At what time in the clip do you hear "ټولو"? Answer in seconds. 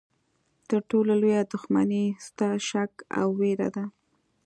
0.89-1.11